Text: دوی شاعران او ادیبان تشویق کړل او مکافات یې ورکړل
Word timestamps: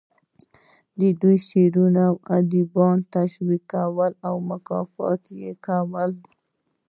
دوی 1.21 1.37
شاعران 1.47 1.95
او 2.07 2.15
ادیبان 2.37 2.97
تشویق 3.15 3.63
کړل 3.71 4.13
او 4.27 4.35
مکافات 4.51 5.21
یې 5.39 5.49
ورکړل 5.93 6.11